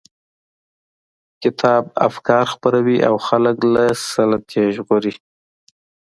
کتاب 1.41 1.83
افکار 2.07 2.45
خپروي 2.53 2.97
او 3.07 3.15
خلک 3.27 3.57
له 3.73 3.85
سلطې 4.11 4.63
ژغوري. 4.75 5.13